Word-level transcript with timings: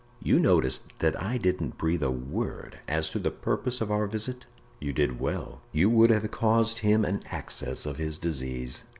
"You 0.19 0.39
noticed 0.39 0.97
that 0.97 1.21
I 1.21 1.37
didn't 1.37 1.77
breathe 1.77 2.01
a 2.01 2.09
word 2.09 2.81
as 2.87 3.11
to 3.11 3.19
the 3.19 3.29
purpose 3.29 3.81
of 3.81 3.91
our 3.91 4.07
visit?" 4.07 4.47
"You 4.79 4.93
did 4.93 5.19
well; 5.19 5.61
you 5.71 5.91
would 5.91 6.09
have 6.09 6.31
caused 6.31 6.79
him 6.79 7.05
an 7.05 7.21
access 7.29 7.85
of 7.85 7.97
his 7.97 8.17
disease. 8.17 8.83